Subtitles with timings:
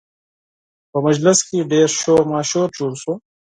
[0.91, 3.13] په مجلس کې ډېر شور ماشور جوړ شو